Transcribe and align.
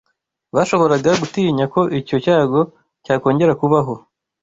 bashoboraga 0.55 1.11
gutinya 1.21 1.65
ko 1.73 1.81
icyo 1.99 2.15
cyago 2.25 2.59
cyakongera 3.05 3.53
kubaho 3.61 3.93